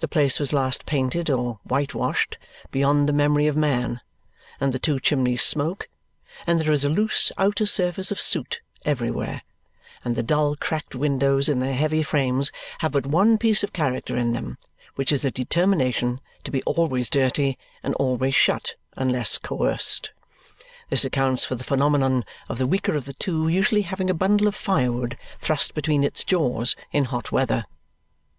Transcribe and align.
The 0.00 0.08
place 0.08 0.40
was 0.40 0.54
last 0.54 0.86
painted 0.86 1.28
or 1.28 1.58
whitewashed 1.62 2.38
beyond 2.70 3.06
the 3.06 3.12
memory 3.12 3.46
of 3.46 3.54
man, 3.54 4.00
and 4.58 4.72
the 4.72 4.78
two 4.78 4.98
chimneys 4.98 5.42
smoke, 5.42 5.90
and 6.46 6.58
there 6.58 6.72
is 6.72 6.84
a 6.84 6.88
loose 6.88 7.30
outer 7.36 7.66
surface 7.66 8.10
of 8.10 8.18
soot 8.18 8.62
everywhere, 8.86 9.42
and 10.06 10.16
the 10.16 10.22
dull 10.22 10.56
cracked 10.56 10.94
windows 10.94 11.50
in 11.50 11.58
their 11.58 11.74
heavy 11.74 12.02
frames 12.02 12.50
have 12.78 12.92
but 12.92 13.04
one 13.04 13.36
piece 13.36 13.62
of 13.62 13.74
character 13.74 14.16
in 14.16 14.32
them, 14.32 14.56
which 14.94 15.12
is 15.12 15.22
a 15.26 15.30
determination 15.30 16.18
to 16.44 16.50
be 16.50 16.62
always 16.62 17.10
dirty 17.10 17.58
and 17.82 17.92
always 17.96 18.34
shut 18.34 18.74
unless 18.96 19.36
coerced. 19.36 20.12
This 20.88 21.04
accounts 21.04 21.44
for 21.44 21.56
the 21.56 21.62
phenomenon 21.62 22.24
of 22.48 22.56
the 22.56 22.66
weaker 22.66 22.96
of 22.96 23.04
the 23.04 23.12
two 23.12 23.48
usually 23.48 23.82
having 23.82 24.08
a 24.08 24.14
bundle 24.14 24.46
of 24.46 24.54
firewood 24.54 25.18
thrust 25.38 25.74
between 25.74 26.04
its 26.04 26.24
jaws 26.24 26.74
in 26.90 27.04
hot 27.04 27.30
weather. 27.30 27.66